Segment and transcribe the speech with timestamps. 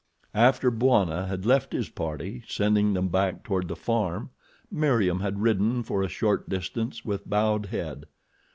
[0.33, 4.31] After Bwana had left his party, sending them back toward the farm,
[4.71, 8.05] Meriem had ridden for a short distance with bowed head.